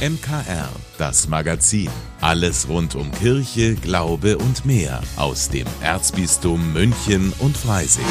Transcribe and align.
MKR, 0.00 0.70
das 0.96 1.28
Magazin. 1.28 1.90
Alles 2.22 2.66
rund 2.70 2.94
um 2.94 3.12
Kirche, 3.12 3.74
Glaube 3.74 4.38
und 4.38 4.64
mehr 4.64 5.02
aus 5.16 5.50
dem 5.50 5.66
Erzbistum 5.82 6.72
München 6.72 7.34
und 7.38 7.54
Freising. 7.54 8.06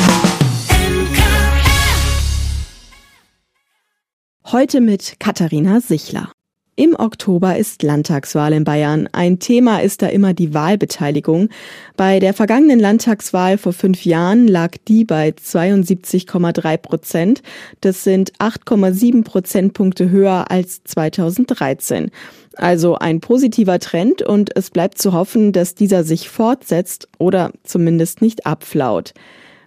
Heute 4.45 4.81
mit 4.81 5.19
Katharina 5.19 5.81
Sichler. 5.81 6.31
Im 6.79 6.95
Oktober 6.97 7.57
ist 7.57 7.83
Landtagswahl 7.83 8.53
in 8.53 8.63
Bayern. 8.63 9.09
Ein 9.11 9.39
Thema 9.39 9.79
ist 9.79 10.01
da 10.01 10.07
immer 10.07 10.33
die 10.33 10.53
Wahlbeteiligung. 10.53 11.49
Bei 11.97 12.21
der 12.21 12.33
vergangenen 12.33 12.79
Landtagswahl 12.79 13.57
vor 13.57 13.73
fünf 13.73 14.05
Jahren 14.05 14.47
lag 14.47 14.77
die 14.87 15.03
bei 15.03 15.31
72,3 15.31 16.77
Prozent. 16.77 17.41
Das 17.81 18.05
sind 18.05 18.31
8,7 18.37 19.25
Prozentpunkte 19.25 20.09
höher 20.09 20.49
als 20.51 20.81
2013. 20.85 22.11
Also 22.55 22.95
ein 22.95 23.19
positiver 23.19 23.79
Trend 23.79 24.21
und 24.21 24.55
es 24.55 24.69
bleibt 24.69 24.99
zu 24.99 25.11
hoffen, 25.11 25.51
dass 25.51 25.75
dieser 25.75 26.05
sich 26.05 26.29
fortsetzt 26.29 27.09
oder 27.17 27.51
zumindest 27.65 28.21
nicht 28.21 28.45
abflaut. 28.45 29.13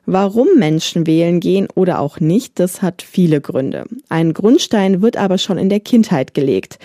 Warum 0.05 0.49
Menschen 0.57 1.07
wählen 1.07 1.39
gehen 1.39 1.69
oder 1.75 2.01
auch 2.01 2.19
nicht, 2.19 2.59
das 2.59 2.83
hat 2.83 3.03
viele 3.03 3.41
Gründe. 3.41 3.85
Ein 4.09 4.35
Grundstein 4.35 5.01
wird 5.01 5.17
aber 5.17 5.39
schon 5.39 5.59
in 5.59 5.69
der 5.69 5.81
Kindheit 5.81 6.35
gelegt. 6.35 6.79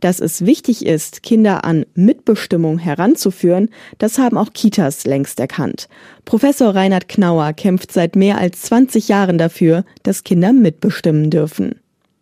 Dass 0.00 0.20
es 0.20 0.44
wichtig 0.44 0.84
ist, 0.84 1.22
Kinder 1.22 1.64
an 1.64 1.86
Mitbestimmung 1.94 2.78
heranzuführen, 2.78 3.70
das 3.98 4.18
haben 4.18 4.36
auch 4.36 4.52
Kitas 4.52 5.04
längst 5.04 5.40
erkannt. 5.40 5.88
Professor 6.24 6.74
Reinhard 6.74 7.08
Knauer 7.08 7.52
kämpft 7.52 7.92
seit 7.92 8.16
mehr 8.16 8.38
als 8.38 8.62
20 8.62 9.08
Jahren 9.08 9.38
dafür, 9.38 9.84
dass 10.02 10.24
Kinder 10.24 10.52
mitbestimmen 10.52 11.30
dürfen. 11.30 11.76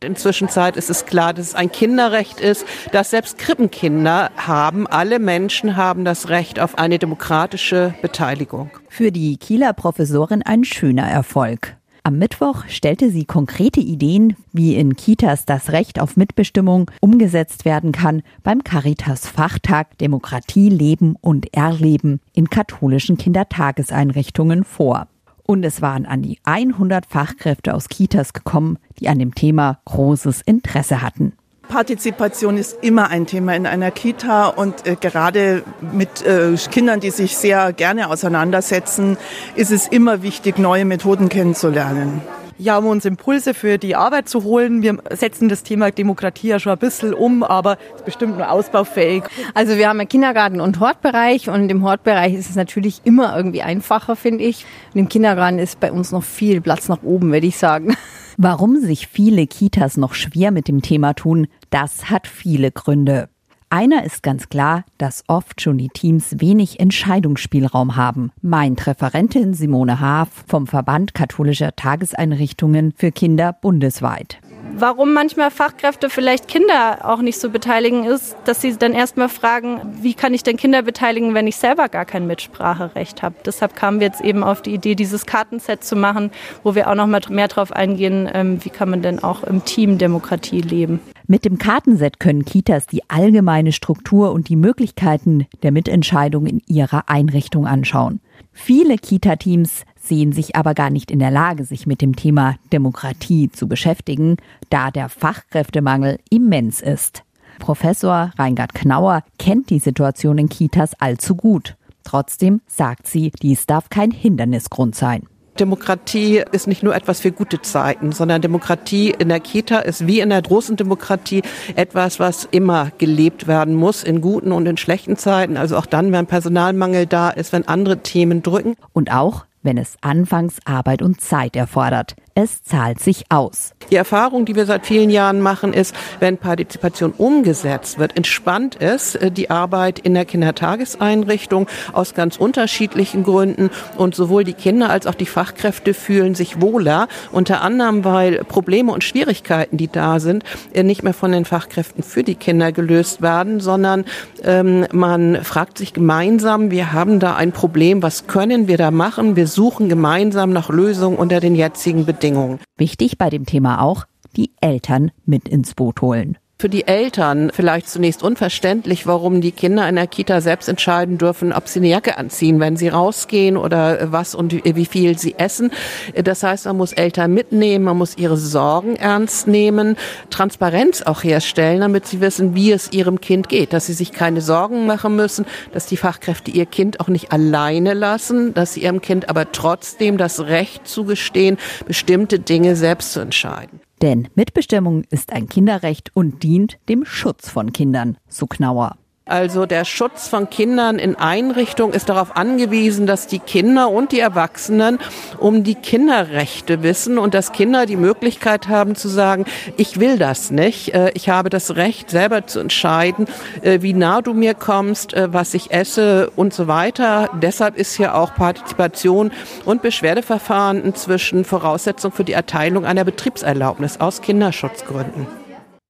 Inzwischen 0.04 0.48
ist 0.48 0.90
es 0.90 1.06
klar, 1.06 1.32
dass 1.34 1.48
es 1.48 1.54
ein 1.54 1.70
Kinderrecht 1.70 2.40
ist, 2.40 2.64
dass 2.92 3.10
selbst 3.10 3.38
Krippenkinder 3.38 4.30
haben. 4.36 4.86
Alle 4.86 5.18
Menschen 5.18 5.76
haben 5.76 6.04
das 6.04 6.28
Recht 6.28 6.60
auf 6.60 6.78
eine 6.78 6.98
demokratische 6.98 7.94
Beteiligung. 8.02 8.70
Für 8.88 9.12
die 9.12 9.36
Kieler 9.36 9.72
Professorin 9.72 10.42
ein 10.42 10.64
schöner 10.64 11.08
Erfolg. 11.08 11.76
Am 12.04 12.18
Mittwoch 12.18 12.64
stellte 12.66 13.10
sie 13.10 13.24
konkrete 13.24 13.78
Ideen, 13.78 14.34
wie 14.52 14.74
in 14.74 14.96
Kitas 14.96 15.46
das 15.46 15.70
Recht 15.70 16.00
auf 16.00 16.16
Mitbestimmung 16.16 16.90
umgesetzt 17.00 17.64
werden 17.64 17.92
kann 17.92 18.22
beim 18.42 18.64
Caritas 18.64 19.28
Fachtag 19.28 19.98
Demokratie 19.98 20.68
leben 20.68 21.14
und 21.20 21.54
erleben 21.54 22.20
in 22.34 22.50
katholischen 22.50 23.18
Kindertageseinrichtungen 23.18 24.64
vor. 24.64 25.06
Und 25.52 25.64
es 25.64 25.82
waren 25.82 26.06
an 26.06 26.22
die 26.22 26.38
100 26.44 27.04
Fachkräfte 27.04 27.74
aus 27.74 27.90
Kitas 27.90 28.32
gekommen, 28.32 28.78
die 28.98 29.10
an 29.10 29.18
dem 29.18 29.34
Thema 29.34 29.80
großes 29.84 30.40
Interesse 30.40 31.02
hatten. 31.02 31.34
Partizipation 31.68 32.56
ist 32.56 32.78
immer 32.82 33.10
ein 33.10 33.26
Thema 33.26 33.54
in 33.54 33.66
einer 33.66 33.90
Kita 33.90 34.46
und 34.46 34.86
äh, 34.86 34.96
gerade 34.98 35.62
mit 35.92 36.24
äh, 36.24 36.56
Kindern, 36.70 37.00
die 37.00 37.10
sich 37.10 37.36
sehr 37.36 37.74
gerne 37.74 38.08
auseinandersetzen, 38.08 39.18
ist 39.54 39.72
es 39.72 39.88
immer 39.88 40.22
wichtig, 40.22 40.58
neue 40.58 40.86
Methoden 40.86 41.28
kennenzulernen. 41.28 42.22
Ja, 42.58 42.78
um 42.78 42.86
uns 42.86 43.04
Impulse 43.04 43.54
für 43.54 43.78
die 43.78 43.96
Arbeit 43.96 44.28
zu 44.28 44.44
holen. 44.44 44.82
Wir 44.82 44.98
setzen 45.10 45.48
das 45.48 45.62
Thema 45.62 45.90
Demokratie 45.90 46.48
ja 46.48 46.58
schon 46.58 46.72
ein 46.72 46.78
bisschen 46.78 47.14
um, 47.14 47.42
aber 47.42 47.78
es 47.94 48.00
ist 48.00 48.04
bestimmt 48.04 48.38
nur 48.38 48.50
ausbaufähig. 48.50 49.24
Also 49.54 49.76
wir 49.76 49.88
haben 49.88 50.00
einen 50.00 50.08
Kindergarten- 50.08 50.60
und 50.60 50.80
Hortbereich 50.80 51.48
und 51.48 51.70
im 51.70 51.84
Hortbereich 51.84 52.34
ist 52.34 52.50
es 52.50 52.56
natürlich 52.56 53.00
immer 53.04 53.36
irgendwie 53.36 53.62
einfacher, 53.62 54.16
finde 54.16 54.44
ich. 54.44 54.64
Und 54.94 55.00
im 55.00 55.08
Kindergarten 55.08 55.58
ist 55.58 55.80
bei 55.80 55.90
uns 55.90 56.12
noch 56.12 56.22
viel 56.22 56.60
Platz 56.60 56.88
nach 56.88 57.02
oben, 57.02 57.32
würde 57.32 57.46
ich 57.46 57.56
sagen. 57.56 57.96
Warum 58.38 58.80
sich 58.80 59.08
viele 59.08 59.46
Kitas 59.46 59.96
noch 59.96 60.14
schwer 60.14 60.50
mit 60.50 60.68
dem 60.68 60.82
Thema 60.82 61.14
tun, 61.14 61.48
das 61.70 62.10
hat 62.10 62.26
viele 62.26 62.70
Gründe. 62.70 63.28
Einer 63.72 64.04
ist 64.04 64.22
ganz 64.22 64.50
klar, 64.50 64.84
dass 64.98 65.24
oft 65.28 65.62
schon 65.62 65.78
die 65.78 65.88
Teams 65.88 66.40
wenig 66.40 66.78
Entscheidungsspielraum 66.78 67.96
haben, 67.96 68.30
meint 68.42 68.86
Referentin 68.86 69.54
Simone 69.54 69.98
Haaf 69.98 70.28
vom 70.46 70.66
Verband 70.66 71.14
katholischer 71.14 71.74
Tageseinrichtungen 71.74 72.92
für 72.94 73.12
Kinder 73.12 73.54
bundesweit 73.54 74.38
warum 74.74 75.12
manchmal 75.12 75.50
Fachkräfte 75.50 76.10
vielleicht 76.10 76.48
Kinder 76.48 77.00
auch 77.02 77.20
nicht 77.20 77.38
so 77.38 77.50
beteiligen, 77.50 78.04
ist, 78.04 78.36
dass 78.44 78.60
sie 78.60 78.76
dann 78.76 78.94
erstmal 78.94 79.28
fragen, 79.28 79.80
wie 80.00 80.14
kann 80.14 80.34
ich 80.34 80.42
denn 80.42 80.56
Kinder 80.56 80.82
beteiligen, 80.82 81.34
wenn 81.34 81.46
ich 81.46 81.56
selber 81.56 81.88
gar 81.88 82.04
kein 82.04 82.26
Mitspracherecht 82.26 83.22
habe. 83.22 83.34
Deshalb 83.44 83.76
kamen 83.76 84.00
wir 84.00 84.06
jetzt 84.06 84.20
eben 84.20 84.42
auf 84.42 84.62
die 84.62 84.74
Idee, 84.74 84.94
dieses 84.94 85.26
Kartenset 85.26 85.84
zu 85.84 85.94
machen, 85.94 86.30
wo 86.62 86.74
wir 86.74 86.88
auch 86.88 86.94
noch 86.94 87.06
mal 87.06 87.20
mehr 87.28 87.48
darauf 87.48 87.72
eingehen, 87.72 88.28
ähm, 88.32 88.64
wie 88.64 88.70
kann 88.70 88.90
man 88.90 89.02
denn 89.02 89.22
auch 89.22 89.44
im 89.44 89.64
Team 89.64 89.98
Demokratie 89.98 90.62
leben. 90.62 91.00
Mit 91.26 91.44
dem 91.44 91.58
Kartenset 91.58 92.18
können 92.18 92.44
Kitas 92.44 92.86
die 92.86 93.08
allgemeine 93.08 93.72
Struktur 93.72 94.32
und 94.32 94.48
die 94.48 94.56
Möglichkeiten 94.56 95.46
der 95.62 95.72
Mitentscheidung 95.72 96.46
in 96.46 96.60
ihrer 96.66 97.08
Einrichtung 97.08 97.66
anschauen. 97.66 98.20
Viele 98.52 98.96
Kita-Teams 98.96 99.84
sehen 99.96 100.32
sich 100.32 100.56
aber 100.56 100.74
gar 100.74 100.90
nicht 100.90 101.10
in 101.10 101.20
der 101.20 101.30
Lage, 101.30 101.64
sich 101.64 101.86
mit 101.86 102.02
dem 102.02 102.16
Thema 102.16 102.56
Demokratie 102.72 103.50
zu 103.50 103.68
beschäftigen, 103.68 104.36
da 104.68 104.90
der 104.90 105.08
Fachkräftemangel 105.08 106.18
immens 106.28 106.80
ist. 106.80 107.22
Professor 107.58 108.32
Reingard 108.36 108.74
Knauer 108.74 109.22
kennt 109.38 109.70
die 109.70 109.78
Situation 109.78 110.38
in 110.38 110.48
Kitas 110.48 110.94
allzu 110.94 111.36
gut. 111.36 111.76
Trotzdem 112.02 112.60
sagt 112.66 113.06
sie, 113.06 113.30
dies 113.30 113.66
darf 113.66 113.88
kein 113.88 114.10
Hindernisgrund 114.10 114.96
sein. 114.96 115.28
Demokratie 115.60 116.42
ist 116.52 116.66
nicht 116.66 116.82
nur 116.82 116.94
etwas 116.94 117.20
für 117.20 117.30
gute 117.30 117.60
Zeiten, 117.60 118.12
sondern 118.12 118.40
Demokratie 118.40 119.10
in 119.10 119.28
der 119.28 119.40
Kita 119.40 119.80
ist 119.80 120.06
wie 120.06 120.20
in 120.20 120.30
der 120.30 120.40
großen 120.40 120.76
Demokratie 120.76 121.42
etwas, 121.76 122.18
was 122.18 122.48
immer 122.50 122.90
gelebt 122.98 123.46
werden 123.46 123.74
muss, 123.74 124.02
in 124.02 124.20
guten 124.22 124.52
und 124.52 124.66
in 124.66 124.78
schlechten 124.78 125.16
Zeiten. 125.16 125.56
Also 125.56 125.76
auch 125.76 125.86
dann, 125.86 126.10
wenn 126.12 126.26
Personalmangel 126.26 127.06
da 127.06 127.28
ist, 127.28 127.52
wenn 127.52 127.68
andere 127.68 127.98
Themen 127.98 128.42
drücken. 128.42 128.76
Und 128.92 129.12
auch, 129.12 129.44
wenn 129.62 129.76
es 129.76 129.96
anfangs 130.00 130.56
Arbeit 130.64 131.02
und 131.02 131.20
Zeit 131.20 131.54
erfordert. 131.54 132.14
Es 132.34 132.62
zahlt 132.62 132.98
sich 132.98 133.24
aus. 133.28 133.74
Die 133.90 133.96
Erfahrung, 133.96 134.46
die 134.46 134.56
wir 134.56 134.64
seit 134.64 134.86
vielen 134.86 135.10
Jahren 135.10 135.42
machen, 135.42 135.74
ist, 135.74 135.94
wenn 136.18 136.38
Partizipation 136.38 137.12
umgesetzt 137.12 137.98
wird, 137.98 138.16
entspannt 138.16 138.74
ist 138.76 139.16
äh, 139.16 139.30
die 139.30 139.50
Arbeit 139.50 139.98
in 139.98 140.14
der 140.14 140.24
Kindertageseinrichtung 140.24 141.66
aus 141.92 142.14
ganz 142.14 142.38
unterschiedlichen 142.38 143.22
Gründen 143.22 143.68
und 143.98 144.14
sowohl 144.14 144.44
die 144.44 144.54
Kinder 144.54 144.88
als 144.88 145.06
auch 145.06 145.14
die 145.14 145.26
Fachkräfte 145.26 145.92
fühlen 145.92 146.34
sich 146.34 146.62
wohler, 146.62 147.06
unter 147.32 147.60
anderem, 147.60 148.02
weil 148.02 148.44
Probleme 148.44 148.92
und 148.92 149.04
Schwierigkeiten, 149.04 149.76
die 149.76 149.88
da 149.88 150.18
sind, 150.18 150.42
äh, 150.72 150.84
nicht 150.84 151.02
mehr 151.02 151.12
von 151.12 151.32
den 151.32 151.44
Fachkräften 151.44 152.02
für 152.02 152.22
die 152.22 152.36
Kinder 152.36 152.72
gelöst 152.72 153.20
werden, 153.20 153.60
sondern 153.60 154.06
ähm, 154.42 154.86
man 154.90 155.44
fragt 155.44 155.76
sich 155.76 155.92
gemeinsam, 155.92 156.70
wir 156.70 156.94
haben 156.94 157.20
da 157.20 157.36
ein 157.36 157.52
Problem, 157.52 158.02
was 158.02 158.26
können 158.26 158.68
wir 158.68 158.78
da 158.78 158.90
machen? 158.90 159.36
Wir 159.36 159.46
suchen 159.46 159.90
gemeinsam 159.90 160.50
nach 160.50 160.70
Lösungen 160.70 161.18
unter 161.18 161.38
den 161.38 161.54
jetzigen 161.54 162.06
Bedingungen. 162.06 162.21
Bedingungen. 162.22 162.60
Wichtig 162.76 163.18
bei 163.18 163.30
dem 163.30 163.46
Thema 163.46 163.80
auch, 163.80 164.06
die 164.36 164.52
Eltern 164.60 165.10
mit 165.26 165.48
ins 165.48 165.74
Boot 165.74 166.00
holen 166.02 166.38
für 166.62 166.68
die 166.68 166.86
Eltern 166.86 167.50
vielleicht 167.52 167.90
zunächst 167.90 168.22
unverständlich, 168.22 169.04
warum 169.04 169.40
die 169.40 169.50
Kinder 169.50 169.88
in 169.88 169.96
der 169.96 170.06
Kita 170.06 170.40
selbst 170.40 170.68
entscheiden 170.68 171.18
dürfen, 171.18 171.52
ob 171.52 171.66
sie 171.66 171.80
eine 171.80 171.88
Jacke 171.88 172.18
anziehen, 172.18 172.60
wenn 172.60 172.76
sie 172.76 172.86
rausgehen 172.86 173.56
oder 173.56 174.12
was 174.12 174.36
und 174.36 174.52
wie 174.64 174.86
viel 174.86 175.18
sie 175.18 175.34
essen. 175.38 175.72
Das 176.14 176.44
heißt, 176.44 176.66
man 176.66 176.76
muss 176.76 176.92
Eltern 176.92 177.34
mitnehmen, 177.34 177.84
man 177.84 177.98
muss 177.98 178.16
ihre 178.16 178.36
Sorgen 178.36 178.94
ernst 178.94 179.48
nehmen, 179.48 179.96
Transparenz 180.30 181.02
auch 181.02 181.24
herstellen, 181.24 181.80
damit 181.80 182.06
sie 182.06 182.20
wissen, 182.20 182.54
wie 182.54 182.70
es 182.70 182.92
ihrem 182.92 183.20
Kind 183.20 183.48
geht, 183.48 183.72
dass 183.72 183.86
sie 183.86 183.92
sich 183.92 184.12
keine 184.12 184.40
Sorgen 184.40 184.86
machen 184.86 185.16
müssen, 185.16 185.46
dass 185.72 185.86
die 185.86 185.96
Fachkräfte 185.96 186.52
ihr 186.52 186.66
Kind 186.66 187.00
auch 187.00 187.08
nicht 187.08 187.32
alleine 187.32 187.92
lassen, 187.92 188.54
dass 188.54 188.74
sie 188.74 188.84
ihrem 188.84 189.00
Kind 189.00 189.28
aber 189.28 189.50
trotzdem 189.50 190.16
das 190.16 190.38
Recht 190.38 190.86
zugestehen, 190.86 191.58
bestimmte 191.88 192.38
Dinge 192.38 192.76
selbst 192.76 193.14
zu 193.14 193.18
entscheiden. 193.18 193.80
Denn 194.02 194.28
Mitbestimmung 194.34 195.04
ist 195.10 195.32
ein 195.32 195.48
Kinderrecht 195.48 196.10
und 196.12 196.42
dient 196.42 196.78
dem 196.88 197.04
Schutz 197.04 197.48
von 197.48 197.72
Kindern, 197.72 198.18
so 198.26 198.48
Knauer. 198.48 198.96
Also 199.24 199.66
der 199.66 199.84
Schutz 199.84 200.26
von 200.26 200.50
Kindern 200.50 200.98
in 200.98 201.14
Einrichtungen 201.14 201.94
ist 201.94 202.08
darauf 202.08 202.36
angewiesen, 202.36 203.06
dass 203.06 203.28
die 203.28 203.38
Kinder 203.38 203.88
und 203.88 204.10
die 204.10 204.18
Erwachsenen 204.18 204.98
um 205.38 205.62
die 205.62 205.76
Kinderrechte 205.76 206.82
wissen 206.82 207.18
und 207.18 207.32
dass 207.32 207.52
Kinder 207.52 207.86
die 207.86 207.96
Möglichkeit 207.96 208.66
haben 208.66 208.96
zu 208.96 209.08
sagen, 209.08 209.44
ich 209.76 210.00
will 210.00 210.18
das 210.18 210.50
nicht, 210.50 210.92
äh, 210.94 211.12
ich 211.14 211.28
habe 211.28 211.50
das 211.50 211.76
Recht 211.76 212.10
selber 212.10 212.48
zu 212.48 212.58
entscheiden, 212.58 213.26
äh, 213.62 213.80
wie 213.82 213.94
nah 213.94 214.22
du 214.22 214.34
mir 214.34 214.54
kommst, 214.54 215.14
äh, 215.14 215.32
was 215.32 215.54
ich 215.54 215.70
esse 215.70 216.28
und 216.34 216.52
so 216.52 216.66
weiter. 216.66 217.30
Deshalb 217.40 217.78
ist 217.78 217.94
hier 217.94 218.16
auch 218.16 218.34
Partizipation 218.34 219.30
und 219.64 219.82
Beschwerdeverfahren 219.82 220.82
inzwischen 220.82 221.44
Voraussetzung 221.44 222.10
für 222.10 222.24
die 222.24 222.32
Erteilung 222.32 222.84
einer 222.84 223.04
Betriebserlaubnis 223.04 224.00
aus 224.00 224.20
Kinderschutzgründen. 224.20 225.28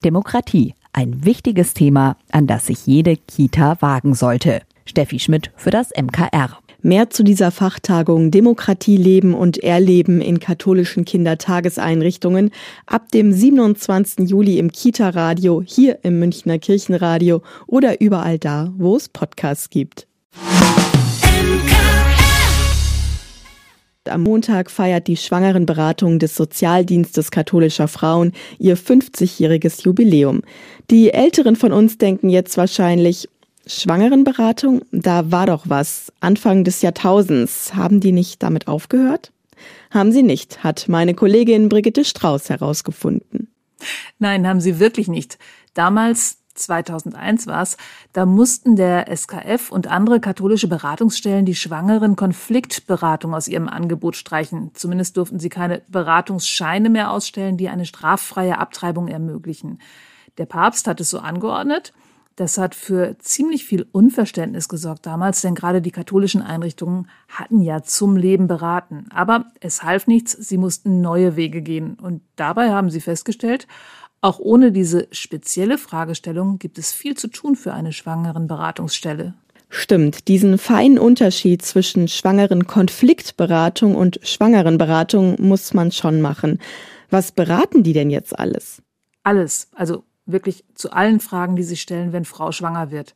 Demokratie 0.04 0.74
ein 0.92 1.24
wichtiges 1.24 1.74
Thema, 1.74 2.16
an 2.30 2.46
das 2.46 2.66
sich 2.66 2.86
jede 2.86 3.16
Kita 3.16 3.76
wagen 3.80 4.14
sollte. 4.14 4.62
Steffi 4.84 5.18
Schmidt 5.18 5.50
für 5.56 5.70
das 5.70 5.90
MKR. 5.90 6.58
Mehr 6.84 7.10
zu 7.10 7.22
dieser 7.22 7.52
Fachtagung 7.52 8.32
Demokratie 8.32 8.96
leben 8.96 9.34
und 9.34 9.58
erleben 9.58 10.20
in 10.20 10.40
katholischen 10.40 11.04
Kindertageseinrichtungen 11.04 12.50
ab 12.86 13.10
dem 13.12 13.32
27. 13.32 14.28
Juli 14.28 14.58
im 14.58 14.72
Kita-Radio, 14.72 15.62
hier 15.64 16.00
im 16.02 16.18
Münchner 16.18 16.58
Kirchenradio 16.58 17.42
oder 17.68 18.00
überall 18.00 18.40
da, 18.40 18.72
wo 18.76 18.96
es 18.96 19.08
Podcasts 19.08 19.70
gibt. 19.70 20.08
Am 24.12 24.22
Montag 24.22 24.70
feiert 24.70 25.08
die 25.08 25.16
Schwangerenberatung 25.16 26.18
des 26.18 26.36
Sozialdienstes 26.36 27.30
katholischer 27.30 27.88
Frauen 27.88 28.32
ihr 28.58 28.76
50-jähriges 28.76 29.84
Jubiläum. 29.84 30.42
Die 30.90 31.12
Älteren 31.12 31.56
von 31.56 31.72
uns 31.72 31.98
denken 31.98 32.28
jetzt 32.28 32.56
wahrscheinlich, 32.56 33.28
Schwangerenberatung, 33.66 34.82
da 34.92 35.30
war 35.30 35.46
doch 35.46 35.64
was. 35.68 36.12
Anfang 36.20 36.64
des 36.64 36.82
Jahrtausends. 36.82 37.74
Haben 37.74 38.00
die 38.00 38.12
nicht 38.12 38.42
damit 38.42 38.68
aufgehört? 38.68 39.32
Haben 39.90 40.12
sie 40.12 40.22
nicht, 40.22 40.62
hat 40.62 40.88
meine 40.88 41.14
Kollegin 41.14 41.68
Brigitte 41.68 42.04
Strauß 42.04 42.50
herausgefunden. 42.50 43.48
Nein, 44.18 44.46
haben 44.46 44.60
sie 44.60 44.78
wirklich 44.78 45.08
nicht. 45.08 45.38
Damals 45.74 46.38
2001 46.54 47.46
war 47.46 47.62
es, 47.62 47.76
da 48.12 48.26
mussten 48.26 48.76
der 48.76 49.14
SKF 49.14 49.70
und 49.70 49.86
andere 49.86 50.20
katholische 50.20 50.68
Beratungsstellen 50.68 51.46
die 51.46 51.54
Schwangeren 51.54 52.16
Konfliktberatung 52.16 53.34
aus 53.34 53.48
ihrem 53.48 53.68
Angebot 53.68 54.16
streichen. 54.16 54.70
Zumindest 54.74 55.16
durften 55.16 55.38
sie 55.38 55.48
keine 55.48 55.82
Beratungsscheine 55.88 56.90
mehr 56.90 57.10
ausstellen, 57.10 57.56
die 57.56 57.68
eine 57.68 57.86
straffreie 57.86 58.58
Abtreibung 58.58 59.08
ermöglichen. 59.08 59.78
Der 60.38 60.46
Papst 60.46 60.86
hat 60.86 61.00
es 61.00 61.10
so 61.10 61.18
angeordnet. 61.18 61.92
Das 62.36 62.56
hat 62.56 62.74
für 62.74 63.18
ziemlich 63.18 63.66
viel 63.66 63.86
Unverständnis 63.92 64.68
gesorgt 64.68 65.04
damals, 65.04 65.42
denn 65.42 65.54
gerade 65.54 65.82
die 65.82 65.90
katholischen 65.90 66.40
Einrichtungen 66.40 67.08
hatten 67.28 67.60
ja 67.60 67.82
zum 67.82 68.16
Leben 68.16 68.46
beraten. 68.46 69.06
Aber 69.10 69.46
es 69.60 69.82
half 69.82 70.06
nichts, 70.06 70.32
sie 70.32 70.56
mussten 70.56 71.02
neue 71.02 71.36
Wege 71.36 71.60
gehen. 71.60 71.94
Und 71.94 72.22
dabei 72.36 72.70
haben 72.70 72.90
sie 72.90 73.00
festgestellt, 73.00 73.66
auch 74.22 74.38
ohne 74.38 74.72
diese 74.72 75.08
spezielle 75.10 75.76
Fragestellung 75.76 76.58
gibt 76.58 76.78
es 76.78 76.92
viel 76.92 77.16
zu 77.16 77.28
tun 77.28 77.56
für 77.56 77.74
eine 77.74 77.92
schwangeren 77.92 78.46
Beratungsstelle. 78.46 79.34
Stimmt, 79.68 80.28
diesen 80.28 80.58
feinen 80.58 80.98
Unterschied 80.98 81.62
zwischen 81.62 82.06
schwangeren 82.06 82.66
Konfliktberatung 82.66 83.96
und 83.96 84.20
schwangeren 84.22 84.78
Beratung 84.78 85.36
muss 85.40 85.74
man 85.74 85.90
schon 85.90 86.20
machen. 86.20 86.60
Was 87.10 87.32
beraten 87.32 87.82
die 87.82 87.94
denn 87.94 88.10
jetzt 88.10 88.38
alles? 88.38 88.80
Alles, 89.24 89.68
also 89.74 90.04
wirklich 90.24 90.64
zu 90.74 90.92
allen 90.92 91.20
Fragen, 91.20 91.56
die 91.56 91.62
sich 91.62 91.80
stellen, 91.80 92.12
wenn 92.12 92.24
Frau 92.24 92.52
schwanger 92.52 92.90
wird. 92.90 93.14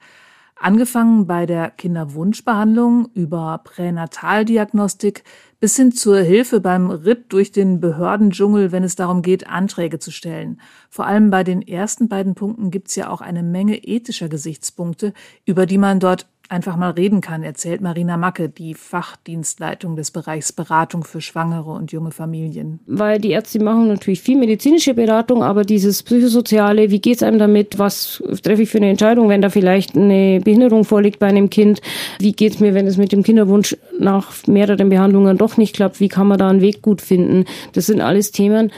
Angefangen 0.57 1.27
bei 1.27 1.47
der 1.47 1.71
Kinderwunschbehandlung 1.71 3.11
über 3.15 3.61
Pränataldiagnostik 3.63 5.23
bis 5.59 5.77
hin 5.77 5.93
zur 5.93 6.19
Hilfe 6.19 6.61
beim 6.61 6.91
Ritt 6.91 7.33
durch 7.33 7.53
den 7.53 7.81
Behördendschungel, 7.81 8.73
wenn 8.73 8.85
es 8.85 8.97
darum 8.97 9.23
geht, 9.23 9.47
Anträge 9.47 9.99
zu 9.99 10.11
stellen. 10.11 10.61
Vor 10.91 11.07
allem 11.07 11.31
bei 11.31 11.45
den 11.45 11.63
ersten 11.63 12.09
beiden 12.09 12.35
Punkten 12.35 12.71
gibt 12.71 12.89
es 12.89 12.97
ja 12.97 13.11
auch 13.11 13.21
eine 13.21 13.43
Menge 13.43 13.77
ethischer 13.77 14.29
Gesichtspunkte, 14.29 15.13
über 15.45 15.67
die 15.67 15.79
man 15.79 16.01
dort 16.01 16.27
einfach 16.49 16.77
mal 16.77 16.91
reden 16.91 17.21
kann, 17.21 17.43
erzählt 17.43 17.81
Marina 17.81 18.17
Macke, 18.17 18.49
die 18.49 18.75
Fachdienstleitung 18.75 19.97
des 19.97 20.11
Bereichs 20.11 20.53
Beratung 20.53 21.05
für 21.05 21.21
Schwangere 21.21 21.71
und 21.71 21.93
junge 21.93 22.11
Familien. 22.11 22.81
Weil 22.87 23.21
die 23.21 23.31
Ärzte 23.31 23.63
machen 23.63 23.89
natürlich 23.89 24.21
viel 24.21 24.39
medizinische 24.39 24.95
Beratung, 24.95 25.43
aber 25.43 25.65
dieses 25.65 26.03
psychosoziale, 26.03 26.91
wie 26.91 27.01
geht 27.01 27.17
es 27.17 27.23
einem 27.23 27.39
damit, 27.39 27.79
was 27.79 28.23
treffe 28.43 28.63
ich 28.63 28.71
für 28.71 28.79
eine 28.79 28.91
Entscheidung, 28.91 29.29
wenn 29.29 29.43
da 29.43 29.51
vielleicht 29.51 29.97
eine 29.97 30.41
Behinderung 30.41 30.85
vorliegt 30.85 31.19
bei 31.19 31.27
einem 31.27 31.51
Kind, 31.51 31.81
wie 32.19 32.33
geht 32.33 32.55
es 32.55 32.61
mir, 32.61 32.75
wenn 32.75 32.87
es 32.87 32.97
mit 32.97 33.13
dem 33.13 33.23
Kinderwunsch 33.23 33.77
nach 33.99 34.33
mehreren 34.47 34.89
Behandlungen 34.89 35.39
doch 35.39 35.57
nicht 35.57 35.75
klappt, 35.75 36.01
wie 36.01 36.09
kann 36.09 36.27
man 36.27 36.39
da 36.39 36.49
einen 36.49 36.61
Weg 36.61 36.83
gut 36.83 37.01
finden, 37.01 37.45
das 37.73 37.87
sind 37.87 38.01
alles 38.01 38.31
Themen, 38.31 38.71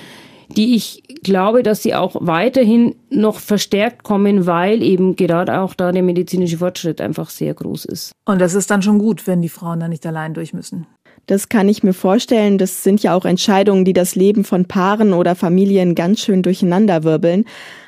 die 0.48 0.74
ich 0.74 1.02
glaube, 1.22 1.62
dass 1.62 1.82
sie 1.82 1.94
auch 1.94 2.16
weiterhin 2.20 2.96
noch 3.10 3.38
verstärkt 3.38 4.02
kommen, 4.02 4.46
weil 4.46 4.82
eben 4.82 5.16
gerade 5.16 5.60
auch 5.60 5.74
da 5.74 5.92
der 5.92 6.02
medizinische 6.02 6.58
Fortschritt 6.58 7.00
einfach 7.00 7.30
sehr 7.30 7.54
groß 7.54 7.84
ist. 7.84 8.12
Und 8.24 8.40
das 8.40 8.54
ist 8.54 8.70
dann 8.70 8.82
schon 8.82 8.98
gut, 8.98 9.26
wenn 9.26 9.42
die 9.42 9.48
Frauen 9.48 9.80
da 9.80 9.88
nicht 9.88 10.06
allein 10.06 10.34
durch 10.34 10.54
müssen. 10.54 10.86
Das 11.26 11.50
kann 11.50 11.68
ich 11.68 11.82
mir 11.82 11.92
vorstellen. 11.92 12.56
Das 12.56 12.82
sind 12.82 13.02
ja 13.02 13.14
auch 13.14 13.26
Entscheidungen, 13.26 13.84
die 13.84 13.92
das 13.92 14.14
Leben 14.14 14.44
von 14.44 14.64
Paaren 14.64 15.12
oder 15.12 15.34
Familien 15.34 15.94
ganz 15.94 16.20
schön 16.20 16.42
durcheinanderwirbeln. 16.42 17.44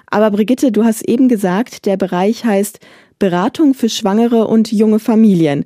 Aber 0.06 0.30
Brigitte, 0.30 0.72
du 0.72 0.84
hast 0.84 1.02
eben 1.08 1.28
gesagt, 1.28 1.86
der 1.86 1.96
Bereich 1.96 2.44
heißt 2.44 2.80
Beratung 3.18 3.74
für 3.74 3.88
Schwangere 3.88 4.46
und 4.46 4.72
junge 4.72 4.98
Familien. 4.98 5.64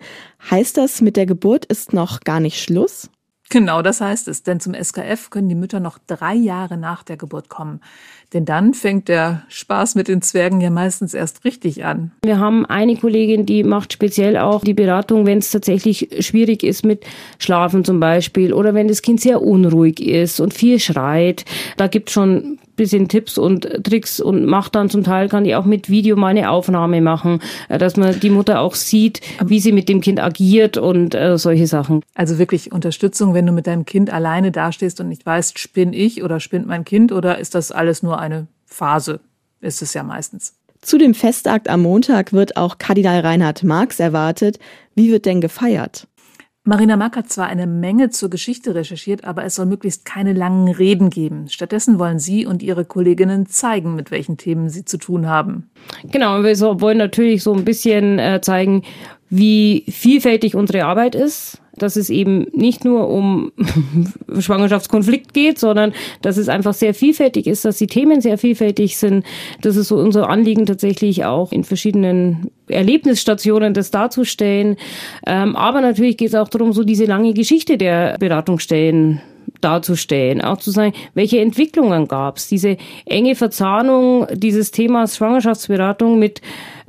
Heißt 0.51 0.77
das, 0.77 1.01
mit 1.01 1.17
der 1.17 1.27
Geburt 1.27 1.65
ist 1.65 1.93
noch 1.93 2.21
gar 2.21 2.41
nicht 2.41 2.63
Schluss? 2.63 3.11
Genau 3.51 3.83
das 3.83 4.01
heißt 4.01 4.27
es, 4.29 4.43
denn 4.43 4.59
zum 4.59 4.75
SKF 4.75 5.31
können 5.31 5.49
die 5.49 5.55
Mütter 5.55 5.79
noch 5.79 5.99
drei 6.07 6.35
Jahre 6.35 6.77
nach 6.77 7.03
der 7.03 7.17
Geburt 7.17 7.49
kommen. 7.49 7.81
Denn 8.33 8.45
dann 8.45 8.75
fängt 8.75 9.09
der 9.09 9.45
Spaß 9.49 9.95
mit 9.95 10.09
den 10.09 10.23
Zwergen 10.23 10.61
ja 10.61 10.71
meistens 10.71 11.15
erst 11.15 11.45
richtig 11.45 11.85
an. 11.85 12.11
Wir 12.25 12.39
haben 12.39 12.67
eine 12.67 12.97
Kollegin, 12.97 13.47
die 13.47 13.63
macht 13.63 13.93
speziell 13.93 14.39
auch 14.39 14.65
die 14.65 14.75
Beratung, 14.75 15.27
wenn 15.27 15.39
es 15.39 15.51
tatsächlich 15.51 16.09
schwierig 16.21 16.65
ist 16.65 16.85
mit 16.85 17.05
Schlafen 17.39 17.85
zum 17.85 18.01
Beispiel 18.01 18.53
oder 18.53 18.75
wenn 18.75 18.89
das 18.89 19.03
Kind 19.03 19.21
sehr 19.21 19.41
unruhig 19.41 20.01
ist 20.01 20.41
und 20.41 20.53
viel 20.53 20.81
schreit. 20.81 21.45
Da 21.77 21.87
gibt 21.87 22.11
schon 22.11 22.59
bisschen 22.77 23.09
Tipps 23.09 23.39
und 23.39 23.63
Tricks 23.85 24.21
und 24.21 24.45
macht 24.45 24.75
dann 24.75 24.91
zum 24.91 25.05
Teil, 25.05 25.29
kann 25.29 25.45
ich 25.45 25.55
auch 25.55 25.65
mit 25.65 25.89
Video 25.89 26.17
mal 26.17 26.29
eine 26.29 26.51
Aufnahme 26.51 27.01
machen, 27.01 27.41
äh, 27.69 27.79
dass 27.79 27.97
man 27.97 28.19
die 28.21 28.31
Mutter 28.31 28.61
auch 28.61 28.75
sieht, 28.75 29.21
wie 29.45 29.61
sie 29.61 29.73
mit 29.73 29.89
dem 29.89 30.01
Kind 30.01 30.21
agiert 30.21 30.77
und 30.77 31.15
äh, 31.15 31.39
solche 31.39 31.67
Sachen. 31.67 32.03
Also 32.15 32.39
wirklich 32.39 32.73
Unterstützung, 32.73 33.35
wenn 33.35 33.47
du 33.47 33.53
mit 33.53 33.67
deinem 33.67 33.85
Kind 33.85 34.13
alleine 34.13 34.51
dastehst 34.51 35.01
und 35.01 35.09
nicht 35.09 35.25
weißt, 35.25 35.59
spinn 35.59 35.93
ich 35.93 36.23
oder 36.23 36.41
spinnt 36.41 36.67
mein 36.67 36.85
Kind 36.85 37.13
oder 37.13 37.39
ist 37.39 37.55
das 37.55 37.73
alles 37.73 38.03
nur 38.03 38.19
eine 38.19 38.47
Phase? 38.67 39.21
Ist 39.61 39.83
es 39.83 39.95
ja 39.95 40.03
meistens. 40.03 40.55
Zu 40.83 40.99
dem 40.99 41.15
Festakt 41.15 41.71
am 41.71 41.81
Montag 41.81 42.35
wird 42.35 42.59
auch 42.59 42.77
Kardinal 42.77 43.21
Reinhard 43.21 43.63
Marx 43.63 44.01
erwartet. 44.01 44.59
Wie 44.95 45.11
wird 45.11 45.25
denn 45.25 45.41
gefeiert? 45.41 46.07
Marina 46.67 46.97
Mack 46.97 47.17
hat 47.17 47.29
zwar 47.29 47.47
eine 47.47 47.67
Menge 47.67 48.09
zur 48.09 48.31
Geschichte 48.31 48.75
recherchiert, 48.75 49.25
aber 49.25 49.45
es 49.45 49.55
soll 49.55 49.67
möglichst 49.67 50.07
keine 50.07 50.33
langen 50.33 50.73
Reden 50.73 51.11
geben. 51.11 51.47
Stattdessen 51.51 51.99
wollen 51.99 52.19
sie 52.19 52.47
und 52.47 52.63
ihre 52.63 52.87
Kolleginnen 52.87 53.45
zeigen, 53.45 53.95
mit 53.95 54.11
welchen 54.11 54.39
Themen 54.39 54.71
sie 54.71 54.87
zu 54.87 54.97
tun 54.97 55.29
haben. 55.29 55.69
Genau, 56.11 56.43
wir 56.43 56.81
wollen 56.81 56.97
natürlich 56.97 57.43
so 57.43 57.53
ein 57.53 57.67
bisschen 57.67 58.19
äh, 58.19 58.41
zeigen, 58.41 58.83
wie 59.29 59.85
vielfältig 59.91 60.57
unsere 60.57 60.87
Arbeit 60.87 61.15
ist, 61.15 61.61
dass 61.77 61.97
es 61.97 62.11
eben 62.11 62.47
nicht 62.53 62.85
nur 62.85 63.09
um 63.09 63.53
Schwangerschaftskonflikt 64.39 65.35
geht, 65.35 65.59
sondern 65.59 65.93
dass 66.23 66.37
es 66.37 66.49
einfach 66.49 66.75
sehr 66.75 66.95
vielfältig 66.95 67.47
ist, 67.47 67.65
dass 67.65 67.79
die 67.79 67.87
Themen 67.87 68.21
sehr 68.21 68.39
vielfältig 68.39 68.97
sind. 68.97 69.25
Das 69.63 69.77
ist 69.77 69.89
so 69.89 69.97
unser 69.97 70.29
Anliegen 70.29 70.67
tatsächlich 70.67 71.25
auch 71.25 71.53
in 71.53 71.65
verschiedenen 71.65 72.51
Erlebnisstationen 72.69 73.75
das 73.75 73.91
darzustellen. 73.91 74.77
Ähm, 75.27 75.57
aber 75.57 75.81
natürlich 75.81 76.17
geht 76.17 76.29
es 76.29 76.35
auch 76.35 76.49
darum, 76.49 76.73
so 76.73 76.85
diese 76.85 77.05
lange 77.05 77.35
Geschichte 77.35 77.77
der 77.77 78.17
Beratungsstellen 78.19 79.21
darzustellen, 79.61 80.43
auch 80.43 80.59
zu 80.59 80.71
sagen, 80.71 80.93
welche 81.15 81.41
Entwicklungen 81.41 82.07
gab 82.07 82.37
es, 82.37 82.49
diese 82.49 82.77
enge 83.07 83.35
Verzahnung 83.35 84.27
dieses 84.33 84.71
Themas 84.71 85.17
Schwangerschaftsberatung 85.17 86.19
mit 86.19 86.43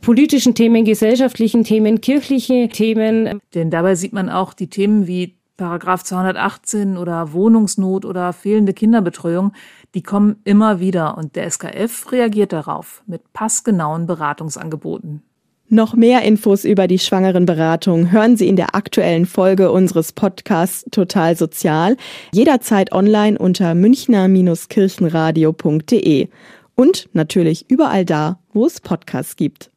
politischen 0.05 0.53
Themen, 0.53 0.85
gesellschaftlichen 0.85 1.63
Themen, 1.63 1.99
kirchliche 1.99 2.69
Themen. 2.69 3.41
Denn 3.55 3.71
dabei 3.71 3.95
sieht 3.95 4.13
man 4.13 4.29
auch 4.29 4.53
die 4.53 4.67
Themen 4.67 5.07
wie 5.07 5.33
Paragraph 5.57 6.03
218 6.03 6.95
oder 6.95 7.33
Wohnungsnot 7.33 8.05
oder 8.05 8.31
fehlende 8.31 8.73
Kinderbetreuung, 8.73 9.53
die 9.95 10.03
kommen 10.03 10.35
immer 10.43 10.79
wieder 10.79 11.17
und 11.17 11.35
der 11.35 11.49
SKF 11.49 12.11
reagiert 12.11 12.53
darauf 12.53 13.01
mit 13.07 13.33
passgenauen 13.33 14.05
Beratungsangeboten. 14.05 15.23
Noch 15.69 15.95
mehr 15.95 16.21
Infos 16.21 16.65
über 16.65 16.87
die 16.87 16.99
Schwangerenberatung 16.99 18.11
hören 18.11 18.37
Sie 18.37 18.47
in 18.47 18.57
der 18.57 18.75
aktuellen 18.75 19.25
Folge 19.25 19.71
unseres 19.71 20.11
Podcasts 20.11 20.85
Total 20.91 21.35
Sozial, 21.35 21.97
jederzeit 22.31 22.91
online 22.91 23.39
unter 23.39 23.73
münchner-kirchenradio.de 23.73 26.27
und 26.75 27.09
natürlich 27.13 27.71
überall 27.71 28.05
da, 28.05 28.37
wo 28.53 28.67
es 28.67 28.81
Podcasts 28.81 29.35
gibt. 29.35 29.71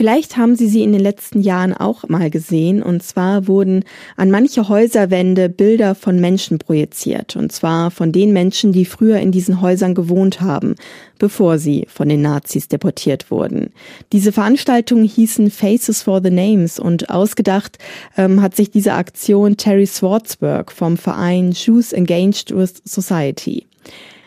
Vielleicht 0.00 0.38
haben 0.38 0.56
Sie 0.56 0.66
sie 0.66 0.82
in 0.82 0.92
den 0.92 1.02
letzten 1.02 1.42
Jahren 1.42 1.74
auch 1.74 2.08
mal 2.08 2.30
gesehen. 2.30 2.82
Und 2.82 3.02
zwar 3.02 3.46
wurden 3.46 3.84
an 4.16 4.30
manche 4.30 4.70
Häuserwände 4.70 5.50
Bilder 5.50 5.94
von 5.94 6.18
Menschen 6.18 6.58
projiziert. 6.58 7.36
Und 7.36 7.52
zwar 7.52 7.90
von 7.90 8.10
den 8.10 8.32
Menschen, 8.32 8.72
die 8.72 8.86
früher 8.86 9.18
in 9.18 9.30
diesen 9.30 9.60
Häusern 9.60 9.94
gewohnt 9.94 10.40
haben, 10.40 10.74
bevor 11.18 11.58
sie 11.58 11.86
von 11.86 12.08
den 12.08 12.22
Nazis 12.22 12.66
deportiert 12.66 13.30
wurden. 13.30 13.74
Diese 14.10 14.32
Veranstaltungen 14.32 15.04
hießen 15.04 15.50
Faces 15.50 16.00
for 16.00 16.22
the 16.22 16.30
Names 16.30 16.78
und 16.78 17.10
ausgedacht 17.10 17.76
ähm, 18.16 18.40
hat 18.40 18.56
sich 18.56 18.70
diese 18.70 18.94
Aktion 18.94 19.58
Terry 19.58 19.84
Swartzberg 19.84 20.72
vom 20.72 20.96
Verein 20.96 21.52
Jews 21.52 21.92
Engaged 21.92 22.56
with 22.56 22.80
Society. 22.86 23.66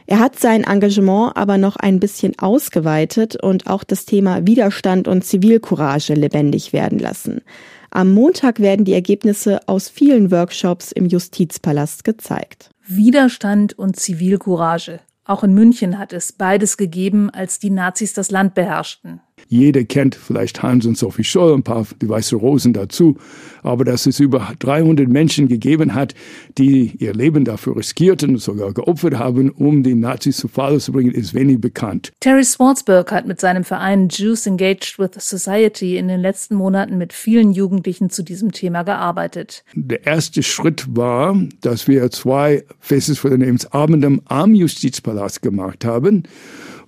Er 0.05 0.19
hat 0.19 0.39
sein 0.39 0.63
Engagement 0.63 1.35
aber 1.35 1.57
noch 1.57 1.75
ein 1.75 1.99
bisschen 1.99 2.37
ausgeweitet 2.39 3.41
und 3.41 3.67
auch 3.67 3.83
das 3.83 4.05
Thema 4.05 4.45
Widerstand 4.45 5.07
und 5.07 5.23
Zivilcourage 5.23 6.13
lebendig 6.13 6.73
werden 6.73 6.99
lassen. 6.99 7.41
Am 7.89 8.13
Montag 8.13 8.59
werden 8.59 8.85
die 8.85 8.93
Ergebnisse 8.93 9.59
aus 9.67 9.87
vielen 9.87 10.31
Workshops 10.31 10.91
im 10.91 11.05
Justizpalast 11.05 12.03
gezeigt. 12.03 12.71
Widerstand 12.85 13.77
und 13.77 13.95
Zivilcourage. 13.97 14.99
Auch 15.25 15.43
in 15.43 15.53
München 15.53 15.99
hat 15.99 16.11
es 16.11 16.33
beides 16.33 16.75
gegeben, 16.75 17.29
als 17.29 17.59
die 17.59 17.69
Nazis 17.69 18.13
das 18.13 18.29
Land 18.29 18.55
beherrschten. 18.55 19.21
Jeder 19.47 19.83
kennt 19.83 20.15
vielleicht 20.15 20.63
Hans 20.63 20.85
und 20.85 20.97
Sophie 20.97 21.23
Scholl, 21.23 21.53
ein 21.53 21.63
paar 21.63 21.85
die 22.01 22.09
Weiße 22.09 22.35
Rosen 22.35 22.73
dazu. 22.73 23.17
Aber 23.61 23.85
dass 23.85 24.05
es 24.05 24.19
über 24.19 24.53
300 24.59 25.07
Menschen 25.07 25.47
gegeben 25.47 25.93
hat, 25.93 26.13
die 26.57 26.95
ihr 26.97 27.13
Leben 27.13 27.45
dafür 27.45 27.77
riskierten, 27.77 28.37
sogar 28.37 28.73
geopfert 28.73 29.17
haben, 29.17 29.49
um 29.49 29.83
die 29.83 29.95
Nazis 29.95 30.37
zu 30.37 30.47
Fall 30.47 30.79
zu 30.79 30.91
bringen, 30.91 31.11
ist 31.11 31.33
wenig 31.33 31.61
bekannt. 31.61 32.11
Terry 32.19 32.43
Swartzberg 32.43 33.11
hat 33.11 33.25
mit 33.25 33.39
seinem 33.39 33.63
Verein 33.63 34.09
Jews 34.09 34.45
Engaged 34.45 34.99
with 34.99 35.11
Society 35.17 35.97
in 35.97 36.07
den 36.07 36.19
letzten 36.19 36.55
Monaten 36.55 36.97
mit 36.97 37.13
vielen 37.13 37.53
Jugendlichen 37.53 38.09
zu 38.09 38.23
diesem 38.23 38.51
Thema 38.51 38.83
gearbeitet. 38.83 39.63
Der 39.73 40.05
erste 40.05 40.43
Schritt 40.43 40.85
war, 40.95 41.37
dass 41.61 41.87
wir 41.87 42.11
zwei 42.11 42.63
Festes 42.79 43.19
für 43.19 43.29
den 43.29 43.41
Lebensabend 43.41 44.21
am 44.25 44.55
Justizpalast 44.55 45.41
gemacht 45.41 45.85
haben 45.85 46.23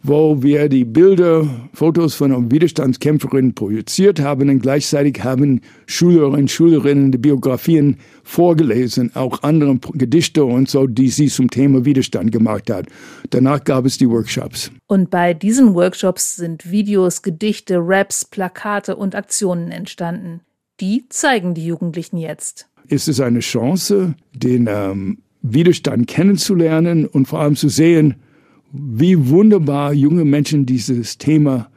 wo 0.08 0.44
wir 0.44 0.70
die 0.70 0.86
Bilder, 0.86 1.48
Fotos 1.74 2.14
von 2.14 2.52
Widerstandskämpferinnen 2.52 3.56
projiziert 3.56 4.20
haben 4.20 4.50
und 4.50 4.60
gleichzeitig 4.60 5.24
haben 5.24 5.62
Schülerinnen 5.88 6.42
und 6.42 6.52
Schülerinnen 6.52 7.12
die 7.12 7.18
Biografien 7.18 7.98
vorgelesen, 8.24 9.16
auch 9.16 9.42
andere 9.42 9.80
Gedichte 9.94 10.46
und 10.46 10.70
so, 10.70 10.86
die 10.86 11.10
sie 11.10 11.28
zum 11.28 11.50
Thema 11.50 11.86
Widerstand 11.86 12.32
gemacht 12.32 12.70
hat. 12.70 12.86
Danach 13.32 13.64
gab 13.64 13.86
es 13.86 13.98
die 13.98 14.08
Workshops. 14.08 14.72
Und 14.86 15.10
bei 15.10 15.34
diesen 15.34 15.74
Workshops 15.74 16.36
sind 16.36 16.70
Videos, 16.70 17.24
Gedichte, 17.24 17.80
Raps, 17.80 18.26
Plakate 18.26 18.96
und 18.96 19.16
Aktionen 19.16 19.72
entstanden. 19.72 20.42
Die 20.80 21.06
zeigen 21.10 21.56
die 21.56 21.66
Jugendlichen 21.66 22.18
jetzt. 22.18 22.68
Ist 22.88 23.08
es 23.08 23.20
eine 23.20 23.40
Chance, 23.40 24.14
den 24.34 24.68
ähm, 24.70 25.18
Widerstand 25.42 26.06
kennenzulernen 26.08 27.08
und 27.08 27.28
vor 27.28 27.40
allem 27.40 27.56
zu 27.56 27.70
sehen, 27.70 28.16
wie 28.78 29.30
wunderbar 29.30 29.94
junge 29.94 30.26
Menschen 30.26 30.66
dieses 30.66 31.18
Thema 31.18 31.70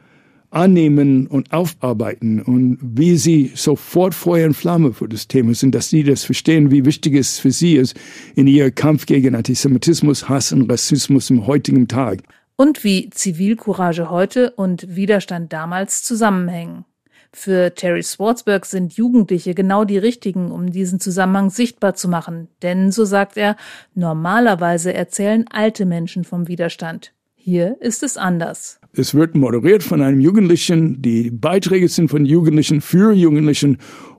annehmen 0.51 1.27
und 1.27 1.51
aufarbeiten 1.53 2.41
und 2.41 2.79
wie 2.81 3.17
sie 3.17 3.51
sofort 3.55 4.15
Feuer 4.15 4.47
und 4.47 4.55
Flamme 4.55 4.93
für 4.93 5.07
das 5.07 5.27
Thema 5.27 5.53
sind, 5.53 5.75
dass 5.75 5.89
sie 5.89 6.03
das 6.03 6.23
verstehen, 6.23 6.71
wie 6.71 6.85
wichtig 6.85 7.15
es 7.15 7.39
für 7.39 7.51
sie 7.51 7.75
ist 7.75 7.95
in 8.35 8.47
ihr 8.47 8.71
Kampf 8.71 9.05
gegen 9.05 9.35
Antisemitismus, 9.35 10.27
Hass 10.27 10.51
und 10.51 10.69
Rassismus 10.71 11.29
im 11.29 11.45
heutigen 11.45 11.87
Tag. 11.87 12.23
Und 12.55 12.83
wie 12.83 13.09
Zivilcourage 13.09 14.09
heute 14.09 14.51
und 14.51 14.95
Widerstand 14.95 15.53
damals 15.53 16.03
zusammenhängen. 16.03 16.83
Für 17.31 17.75
Terry 17.75 18.01
Swartzberg 18.01 18.65
sind 18.65 18.93
Jugendliche 18.93 19.53
genau 19.53 19.85
die 19.85 19.99
richtigen, 19.99 20.51
um 20.51 20.71
diesen 20.71 20.99
Zusammenhang 20.99 21.51
sichtbar 21.51 21.93
zu 21.93 22.09
machen. 22.09 22.47
Denn, 22.63 22.91
so 22.91 23.05
sagt 23.05 23.37
er, 23.37 23.55
normalerweise 23.93 24.93
erzählen 24.93 25.45
alte 25.51 25.85
Menschen 25.85 26.23
vom 26.23 26.47
Widerstand. 26.47 27.13
Hier 27.35 27.77
ist 27.81 28.03
es 28.03 28.17
anders. 28.17 28.79
Es 28.93 29.13
wird 29.13 29.35
moderiert 29.35 29.83
von 29.83 30.01
einem 30.01 30.19
Jugendlichen, 30.19 31.01
die 31.01 31.29
Beiträge 31.29 31.87
sind 31.87 32.09
von 32.09 32.25
Jugendlichen 32.25 32.81
für 32.81 33.13
Jugendlichen 33.13 33.77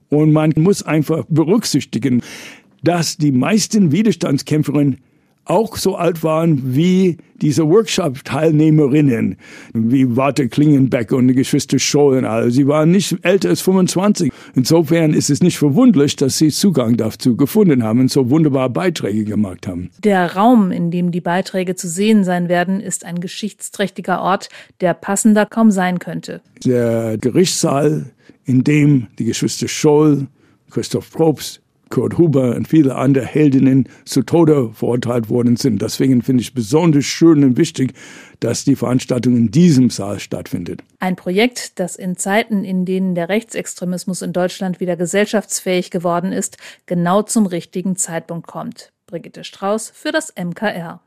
und 0.08 0.32
man 0.32 0.52
muss 0.56 0.82
einfach 0.82 1.24
berücksichtigen, 1.28 2.22
dass 2.82 3.16
die 3.16 3.32
meisten 3.32 3.92
Widerstandskämpferinnen 3.92 5.00
auch 5.50 5.76
so 5.76 5.96
alt 5.96 6.22
waren 6.22 6.76
wie 6.76 7.18
diese 7.42 7.66
Workshop-Teilnehmerinnen, 7.68 9.36
wie 9.72 10.16
Warte 10.16 10.48
Klingenbeck 10.48 11.10
und 11.10 11.28
die 11.28 11.34
Geschwister 11.34 11.78
Scholl 11.78 12.18
und 12.18 12.24
alle. 12.24 12.50
Sie 12.50 12.66
waren 12.68 12.90
nicht 12.90 13.16
älter 13.22 13.48
als 13.48 13.60
25. 13.62 14.32
Insofern 14.54 15.12
ist 15.12 15.28
es 15.28 15.42
nicht 15.42 15.58
verwunderlich, 15.58 16.16
dass 16.16 16.38
sie 16.38 16.50
Zugang 16.50 16.96
dazu 16.96 17.36
gefunden 17.36 17.82
haben 17.82 18.00
und 18.00 18.10
so 18.10 18.30
wunderbare 18.30 18.70
Beiträge 18.70 19.24
gemacht 19.24 19.66
haben. 19.66 19.90
Der 20.04 20.36
Raum, 20.36 20.70
in 20.70 20.90
dem 20.90 21.10
die 21.10 21.20
Beiträge 21.20 21.74
zu 21.74 21.88
sehen 21.88 22.24
sein 22.24 22.48
werden, 22.48 22.80
ist 22.80 23.04
ein 23.04 23.20
geschichtsträchtiger 23.20 24.20
Ort, 24.20 24.50
der 24.80 24.94
passender 24.94 25.46
kaum 25.46 25.70
sein 25.70 25.98
könnte. 25.98 26.42
Der 26.64 27.18
Gerichtssaal, 27.18 28.10
in 28.44 28.62
dem 28.62 29.08
die 29.18 29.24
Geschwister 29.24 29.66
Scholl, 29.66 30.28
Christoph 30.70 31.10
Probst, 31.10 31.60
Kurt 31.90 32.18
Huber 32.18 32.54
und 32.54 32.68
viele 32.68 32.94
andere 32.94 33.26
Heldinnen 33.26 33.88
zu 34.04 34.22
Tode 34.22 34.70
verurteilt 34.72 35.28
worden 35.28 35.56
sind. 35.56 35.82
Deswegen 35.82 36.22
finde 36.22 36.42
ich 36.42 36.54
besonders 36.54 37.04
schön 37.04 37.44
und 37.44 37.58
wichtig, 37.58 37.92
dass 38.38 38.64
die 38.64 38.76
Veranstaltung 38.76 39.36
in 39.36 39.50
diesem 39.50 39.90
Saal 39.90 40.20
stattfindet. 40.20 40.82
Ein 41.00 41.16
Projekt, 41.16 41.78
das 41.78 41.96
in 41.96 42.16
Zeiten, 42.16 42.64
in 42.64 42.84
denen 42.84 43.14
der 43.14 43.28
Rechtsextremismus 43.28 44.22
in 44.22 44.32
Deutschland 44.32 44.80
wieder 44.80 44.96
gesellschaftsfähig 44.96 45.90
geworden 45.90 46.32
ist, 46.32 46.56
genau 46.86 47.22
zum 47.22 47.46
richtigen 47.46 47.96
Zeitpunkt 47.96 48.46
kommt. 48.46 48.92
Brigitte 49.06 49.42
Strauß 49.42 49.90
für 49.90 50.12
das 50.12 50.32
MKR. 50.36 51.00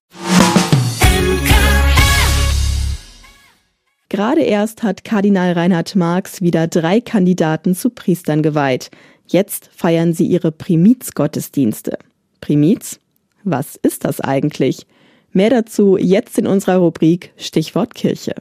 Gerade 4.13 4.41
erst 4.41 4.83
hat 4.83 5.03
Kardinal 5.03 5.53
Reinhard 5.53 5.95
Marx 5.95 6.41
wieder 6.41 6.67
drei 6.67 7.01
Kandidaten 7.01 7.73
zu 7.73 7.89
Priestern 7.89 8.43
geweiht. 8.43 8.91
Jetzt 9.27 9.69
feiern 9.75 10.13
sie 10.13 10.25
ihre 10.27 10.51
Primiz-Gottesdienste. 10.51 11.97
Primiz? 12.41 12.99
Was 13.43 13.75
ist 13.77 14.05
das 14.05 14.21
eigentlich? 14.21 14.85
Mehr 15.31 15.49
dazu 15.49 15.97
jetzt 15.97 16.37
in 16.37 16.45
unserer 16.45 16.77
Rubrik 16.77 17.33
Stichwort 17.37 17.95
Kirche. 17.95 18.35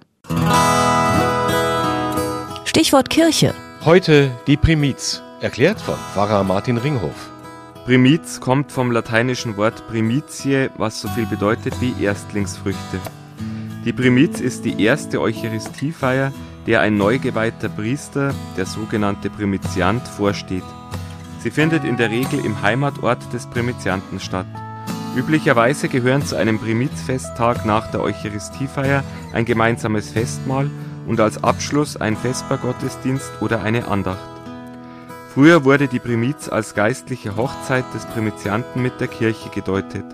Stichwort 2.64 3.10
Kirche. 3.10 3.54
Heute 3.84 4.30
die 4.46 4.56
Primiz, 4.56 5.22
erklärt 5.40 5.80
von 5.80 5.94
Pfarrer 6.12 6.44
Martin 6.44 6.78
Ringhof. 6.78 7.30
Primiz 7.84 8.40
kommt 8.40 8.70
vom 8.70 8.92
lateinischen 8.92 9.56
Wort 9.56 9.86
primitie, 9.88 10.68
was 10.76 11.00
so 11.00 11.08
viel 11.08 11.26
bedeutet 11.26 11.74
wie 11.80 11.94
Erstlingsfrüchte. 12.02 13.00
Die 13.84 13.92
Primiz 13.92 14.40
ist 14.40 14.64
die 14.64 14.82
erste 14.82 15.20
Eucharistiefeier, 15.20 16.32
der 16.66 16.80
ein 16.80 16.96
neu 16.96 17.18
geweihter 17.18 17.68
Priester, 17.68 18.34
der 18.56 18.66
sogenannte 18.66 19.30
Primiziant, 19.30 20.06
vorsteht. 20.06 20.64
Sie 21.40 21.50
findet 21.50 21.84
in 21.84 21.96
der 21.96 22.10
Regel 22.10 22.44
im 22.44 22.62
Heimatort 22.62 23.32
des 23.32 23.46
Primizianten 23.46 24.20
statt. 24.20 24.46
Üblicherweise 25.16 25.88
gehören 25.88 26.24
zu 26.24 26.36
einem 26.36 26.58
Primizfesttag 26.58 27.66
nach 27.66 27.90
der 27.90 28.00
Eucharistiefeier 28.00 29.04
ein 29.32 29.44
gemeinsames 29.44 30.10
Festmahl 30.10 30.70
und 31.06 31.20
als 31.20 31.42
Abschluss 31.42 31.96
ein 31.96 32.16
Vespergottesdienst 32.16 33.30
oder 33.40 33.62
eine 33.62 33.88
Andacht. 33.88 34.18
Früher 35.34 35.64
wurde 35.64 35.88
die 35.88 35.98
Primiz 35.98 36.48
als 36.48 36.74
geistliche 36.74 37.36
Hochzeit 37.36 37.84
des 37.94 38.06
Primizianten 38.06 38.82
mit 38.82 39.00
der 39.00 39.08
Kirche 39.08 39.48
gedeutet. 39.50 40.04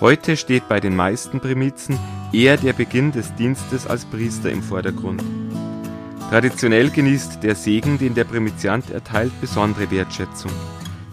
Heute 0.00 0.36
steht 0.36 0.68
bei 0.68 0.80
den 0.80 0.94
meisten 0.94 1.40
Primizen 1.40 1.98
eher 2.32 2.56
der 2.56 2.72
Beginn 2.72 3.12
des 3.12 3.34
Dienstes 3.34 3.86
als 3.86 4.04
Priester 4.04 4.50
im 4.50 4.62
Vordergrund. 4.62 5.22
Traditionell 6.32 6.88
genießt 6.88 7.42
der 7.42 7.54
Segen, 7.54 7.98
den 7.98 8.14
der 8.14 8.24
Primiziant 8.24 8.88
erteilt, 8.88 9.38
besondere 9.42 9.90
Wertschätzung. 9.90 10.50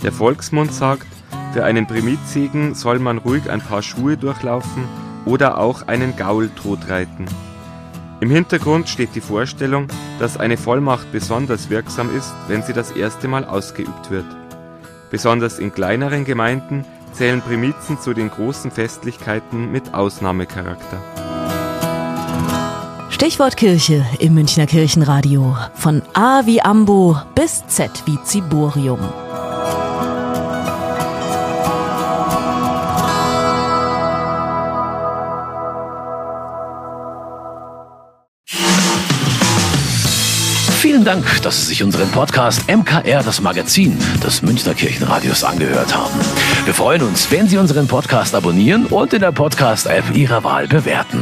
Der 0.01 0.13
Volksmund 0.13 0.73
sagt, 0.73 1.07
für 1.51 1.65
einen 1.65 1.87
Primizsegen 1.87 2.73
soll 2.73 2.99
man 2.99 3.17
ruhig 3.17 3.49
ein 3.49 3.59
paar 3.59 3.81
Schuhe 3.81 4.15
durchlaufen 4.15 4.87
oder 5.25 5.57
auch 5.57 5.89
einen 5.89 6.15
Gaul 6.15 6.49
totreiten. 6.51 7.25
Im 8.21 8.31
Hintergrund 8.31 8.87
steht 8.87 9.13
die 9.13 9.19
Vorstellung, 9.19 9.87
dass 10.19 10.37
eine 10.37 10.55
Vollmacht 10.55 11.11
besonders 11.11 11.69
wirksam 11.69 12.15
ist, 12.15 12.33
wenn 12.47 12.63
sie 12.63 12.71
das 12.71 12.91
erste 12.91 13.27
Mal 13.27 13.43
ausgeübt 13.43 14.09
wird. 14.09 14.37
Besonders 15.11 15.59
in 15.59 15.73
kleineren 15.73 16.23
Gemeinden 16.23 16.85
zählen 17.11 17.41
Primizen 17.41 17.99
zu 17.99 18.13
den 18.13 18.31
großen 18.31 18.71
Festlichkeiten 18.71 19.69
mit 19.69 19.93
Ausnahmecharakter. 19.93 21.28
Stichwort 23.21 23.57
Kirche 23.57 24.05
im 24.19 24.33
Münchner 24.33 24.65
Kirchenradio. 24.65 25.53
Von 25.73 26.01
A 26.13 26.45
wie 26.45 26.61
Ambo 26.61 27.17
bis 27.35 27.67
Z 27.67 27.91
wie 28.05 28.17
Ziborium. 28.23 28.97
Vielen 40.79 41.03
Dank, 41.03 41.41
dass 41.41 41.59
Sie 41.59 41.65
sich 41.65 41.83
unseren 41.83 42.09
Podcast 42.11 42.71
MKR, 42.71 43.21
das 43.21 43.41
Magazin 43.41 43.97
des 44.23 44.41
Münchner 44.41 44.73
Kirchenradios, 44.73 45.43
angehört 45.43 45.93
haben. 45.93 46.17
Wir 46.63 46.73
freuen 46.73 47.01
uns, 47.01 47.29
wenn 47.29 47.49
Sie 47.49 47.57
unseren 47.57 47.89
Podcast 47.89 48.33
abonnieren 48.33 48.85
und 48.85 49.11
in 49.11 49.19
der 49.19 49.33
Podcast-App 49.33 50.15
Ihrer 50.15 50.45
Wahl 50.45 50.69
bewerten. 50.69 51.21